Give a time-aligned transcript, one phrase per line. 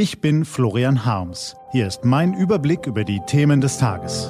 [0.00, 1.56] Ich bin Florian Harms.
[1.72, 4.28] Hier ist mein Überblick über die Themen des Tages.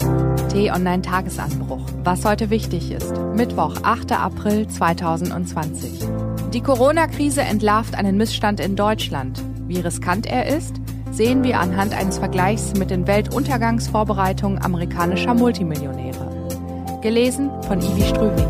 [0.51, 1.85] T-Online Tagesanbruch.
[2.05, 3.13] Was heute wichtig ist.
[3.35, 4.13] Mittwoch, 8.
[4.13, 6.09] April 2020.
[6.55, 9.45] Die Corona-Krise entlarvt einen Missstand in Deutschland.
[9.67, 10.77] Wie riskant er ist,
[11.11, 16.99] sehen wir anhand eines Vergleichs mit den Weltuntergangsvorbereitungen amerikanischer Multimillionäre.
[17.03, 18.49] Gelesen von Ivi Strübing.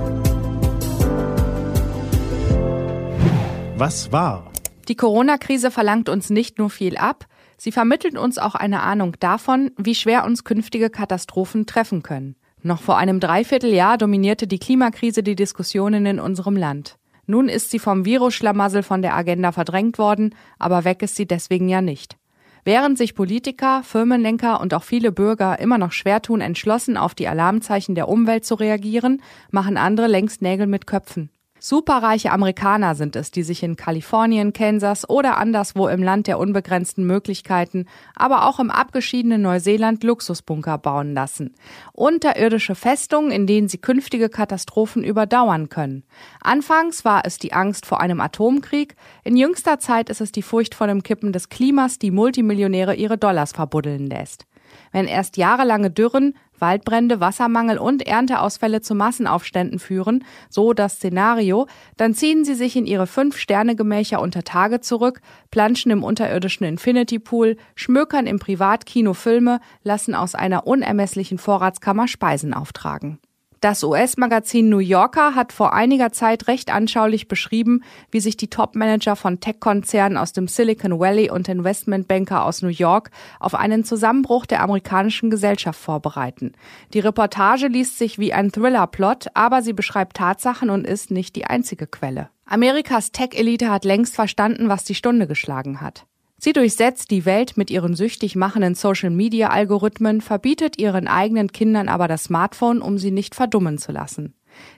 [3.77, 4.53] Was war?
[4.89, 7.27] Die Corona-Krise verlangt uns nicht nur viel ab,
[7.59, 12.36] sie vermittelt uns auch eine Ahnung davon, wie schwer uns künftige Katastrophen treffen können.
[12.62, 16.96] Noch vor einem Dreivierteljahr dominierte die Klimakrise die Diskussionen in unserem Land.
[17.26, 21.68] Nun ist sie vom Virusschlamassel von der Agenda verdrängt worden, aber weg ist sie deswegen
[21.68, 22.17] ja nicht.
[22.64, 27.29] Während sich Politiker, Firmenlenker und auch viele Bürger immer noch schwer tun, entschlossen auf die
[27.29, 31.31] Alarmzeichen der Umwelt zu reagieren, machen andere längst Nägel mit Köpfen.
[31.61, 37.06] Superreiche Amerikaner sind es, die sich in Kalifornien, Kansas oder anderswo im Land der unbegrenzten
[37.06, 41.55] Möglichkeiten, aber auch im abgeschiedenen Neuseeland Luxusbunker bauen lassen.
[41.92, 46.05] Unterirdische Festungen, in denen sie künftige Katastrophen überdauern können.
[46.41, 50.75] Anfangs war es die Angst vor einem Atomkrieg, in jüngster Zeit ist es die Furcht
[50.75, 54.48] vor dem Kippen des Klimas, die Multimillionäre ihre Dollars verbuddeln lässt.
[54.93, 62.15] Wenn erst jahrelange Dürren, Waldbrände, Wassermangel und Ernteausfälle zu Massenaufständen führen, so das Szenario, dann
[62.15, 65.20] ziehen sie sich in ihre Fünf-Sterne-Gemächer unter Tage zurück,
[65.51, 72.55] planschen im unterirdischen Infinity Pool, schmökern im Privatkino Filme, lassen aus einer unermesslichen Vorratskammer Speisen
[72.55, 73.19] auftragen.
[73.61, 79.17] Das US-Magazin New Yorker hat vor einiger Zeit recht anschaulich beschrieben, wie sich die Top-Manager
[79.17, 84.62] von Tech-Konzernen aus dem Silicon Valley und Investmentbanker aus New York auf einen Zusammenbruch der
[84.62, 86.53] amerikanischen Gesellschaft vorbereiten.
[86.95, 91.47] Die Reportage liest sich wie ein Thriller-Plot, aber sie beschreibt Tatsachen und ist nicht die
[91.47, 92.31] einzige Quelle.
[92.47, 96.06] Amerikas Tech-Elite hat längst verstanden, was die Stunde geschlagen hat.
[96.41, 102.25] Sie durchsetzt die Welt mit ihren süchtig machenden Social-Media-Algorithmen, verbietet ihren eigenen Kindern aber das
[102.25, 104.34] Smartphone, um sie nicht verdummen zu lassen.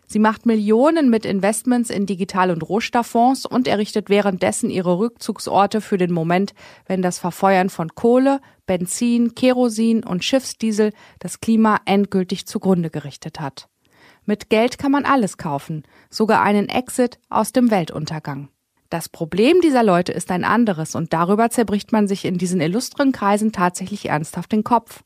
[0.07, 5.99] Sie macht Millionen mit Investments in Digital- und Rohstofffonds und errichtet währenddessen ihre Rückzugsorte für
[5.99, 6.55] den Moment,
[6.87, 13.69] wenn das Verfeuern von Kohle, Benzin, Kerosin und Schiffsdiesel das Klima endgültig zugrunde gerichtet hat.
[14.25, 18.49] Mit Geld kann man alles kaufen, sogar einen Exit aus dem Weltuntergang.
[18.91, 23.13] Das Problem dieser Leute ist ein anderes und darüber zerbricht man sich in diesen illustren
[23.13, 25.05] Kreisen tatsächlich ernsthaft den Kopf.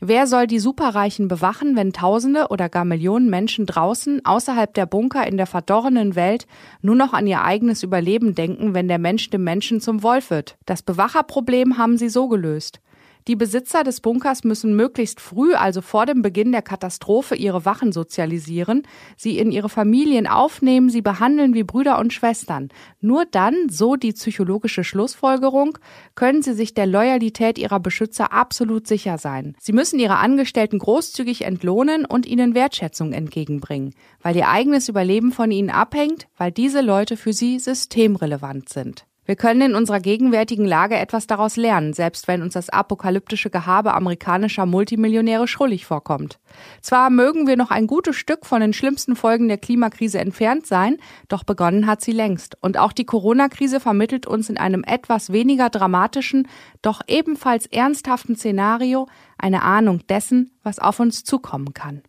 [0.00, 5.26] Wer soll die Superreichen bewachen, wenn Tausende oder gar Millionen Menschen draußen, außerhalb der Bunker
[5.28, 6.48] in der verdorrenen Welt,
[6.82, 10.56] nur noch an ihr eigenes Überleben denken, wenn der Mensch dem Menschen zum Wolf wird?
[10.66, 12.80] Das Bewacherproblem haben sie so gelöst.
[13.28, 17.92] Die Besitzer des Bunkers müssen möglichst früh, also vor dem Beginn der Katastrophe, ihre Wachen
[17.92, 18.82] sozialisieren,
[19.16, 22.70] sie in ihre Familien aufnehmen, sie behandeln wie Brüder und Schwestern.
[23.00, 25.78] Nur dann, so die psychologische Schlussfolgerung,
[26.14, 29.54] können sie sich der Loyalität ihrer Beschützer absolut sicher sein.
[29.60, 35.50] Sie müssen ihre Angestellten großzügig entlohnen und ihnen Wertschätzung entgegenbringen, weil ihr eigenes Überleben von
[35.50, 39.04] ihnen abhängt, weil diese Leute für sie systemrelevant sind.
[39.26, 43.94] Wir können in unserer gegenwärtigen Lage etwas daraus lernen, selbst wenn uns das apokalyptische Gehabe
[43.94, 46.40] amerikanischer Multimillionäre schrullig vorkommt.
[46.80, 50.96] Zwar mögen wir noch ein gutes Stück von den schlimmsten Folgen der Klimakrise entfernt sein,
[51.28, 52.56] doch begonnen hat sie längst.
[52.60, 56.48] Und auch die Corona-Krise vermittelt uns in einem etwas weniger dramatischen,
[56.82, 59.06] doch ebenfalls ernsthaften Szenario
[59.38, 62.02] eine Ahnung dessen, was auf uns zukommen kann.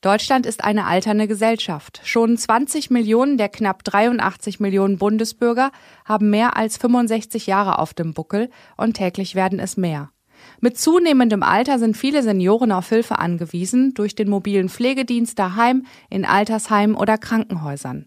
[0.00, 2.00] Deutschland ist eine alternde Gesellschaft.
[2.04, 5.72] Schon 20 Millionen der knapp 83 Millionen Bundesbürger
[6.04, 10.10] haben mehr als 65 Jahre auf dem Buckel und täglich werden es mehr.
[10.60, 16.24] Mit zunehmendem Alter sind viele Senioren auf Hilfe angewiesen durch den mobilen Pflegedienst daheim, in
[16.24, 18.06] Altersheimen oder Krankenhäusern.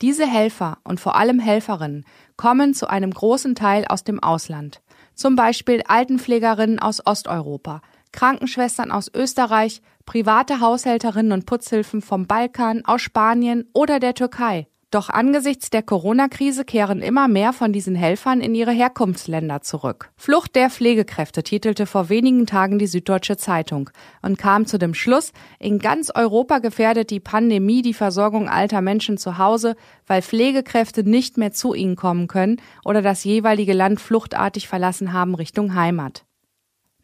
[0.00, 2.06] Diese Helfer und vor allem Helferinnen
[2.38, 4.80] kommen zu einem großen Teil aus dem Ausland.
[5.14, 7.80] Zum Beispiel Altenpflegerinnen aus Osteuropa,
[8.16, 14.66] Krankenschwestern aus Österreich, private Haushälterinnen und Putzhilfen vom Balkan, aus Spanien oder der Türkei.
[14.92, 20.10] Doch angesichts der Corona-Krise kehren immer mehr von diesen Helfern in ihre Herkunftsländer zurück.
[20.16, 23.90] Flucht der Pflegekräfte titelte vor wenigen Tagen die Süddeutsche Zeitung
[24.22, 29.18] und kam zu dem Schluss, in ganz Europa gefährdet die Pandemie die Versorgung alter Menschen
[29.18, 29.74] zu Hause,
[30.06, 35.34] weil Pflegekräfte nicht mehr zu ihnen kommen können oder das jeweilige Land fluchtartig verlassen haben
[35.34, 36.24] Richtung Heimat.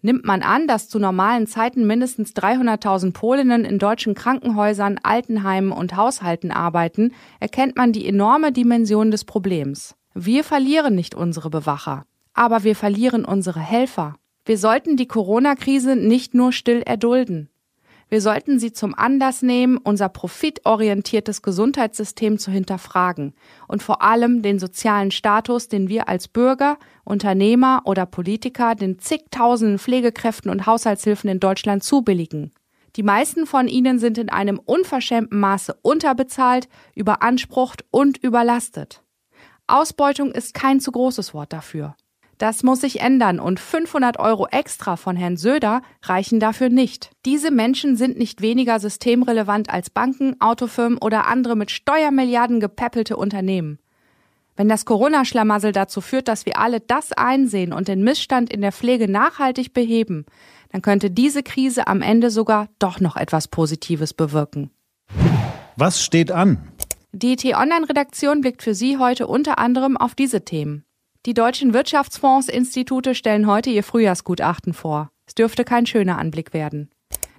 [0.05, 5.97] Nimmt man an, dass zu normalen Zeiten mindestens 300.000 Polinnen in deutschen Krankenhäusern, Altenheimen und
[5.97, 9.95] Haushalten arbeiten, erkennt man die enorme Dimension des Problems.
[10.13, 12.05] Wir verlieren nicht unsere Bewacher,
[12.35, 14.17] aber wir verlieren unsere Helfer.
[14.45, 17.49] Wir sollten die Corona-Krise nicht nur still erdulden.
[18.13, 23.33] Wir sollten sie zum Anlass nehmen, unser profitorientiertes Gesundheitssystem zu hinterfragen
[23.69, 29.79] und vor allem den sozialen Status, den wir als Bürger, Unternehmer oder Politiker den zigtausenden
[29.79, 32.53] Pflegekräften und Haushaltshilfen in Deutschland zubilligen.
[32.97, 39.03] Die meisten von ihnen sind in einem unverschämten Maße unterbezahlt, überansprucht und überlastet.
[39.67, 41.97] Ausbeutung ist kein zu großes Wort dafür.
[42.43, 47.13] Das muss sich ändern und 500 Euro extra von Herrn Söder reichen dafür nicht.
[47.25, 53.79] Diese Menschen sind nicht weniger systemrelevant als Banken, Autofirmen oder andere mit Steuermilliarden gepeppelte Unternehmen.
[54.57, 58.73] Wenn das Corona-Schlamassel dazu führt, dass wir alle das einsehen und den Missstand in der
[58.73, 60.27] Pflege nachhaltig beheben,
[60.73, 64.73] dann könnte diese Krise am Ende sogar doch noch etwas Positives bewirken.
[65.77, 66.59] Was steht an?
[67.13, 70.85] Die T-Online-Redaktion blickt für Sie heute unter anderem auf diese Themen.
[71.25, 75.13] Die deutschen Wirtschaftsfondsinstitute stellen heute ihr Frühjahrsgutachten vor.
[75.25, 76.91] Es dürfte kein schöner Anblick werden.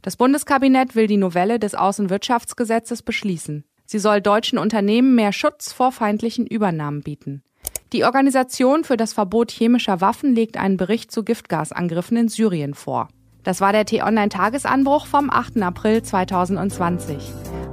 [0.02, 3.66] Das Bundeskabinett will die Novelle des Außenwirtschaftsgesetzes beschließen.
[3.86, 7.44] Sie soll deutschen Unternehmen mehr Schutz vor feindlichen Übernahmen bieten.
[7.92, 13.10] Die Organisation für das Verbot chemischer Waffen legt einen Bericht zu Giftgasangriffen in Syrien vor.
[13.44, 15.62] Das war der T-Online-Tagesanbruch vom 8.
[15.62, 17.18] April 2020.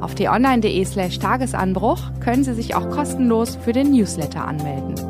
[0.01, 5.10] Auf t-online.de slash Tagesanbruch können Sie sich auch kostenlos für den Newsletter anmelden.